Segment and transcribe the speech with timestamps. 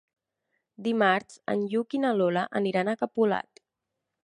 [0.87, 3.65] Dimarts en Lluc i na Lola aniran a Capolat.